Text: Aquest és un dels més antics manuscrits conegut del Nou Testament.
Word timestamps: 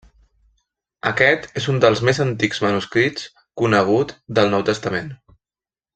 Aquest 1.09 1.45
és 1.61 1.67
un 1.75 1.77
dels 1.85 2.01
més 2.09 2.21
antics 2.25 2.61
manuscrits 2.65 3.27
conegut 3.63 4.15
del 4.41 4.51
Nou 4.55 4.65
Testament. 4.71 5.13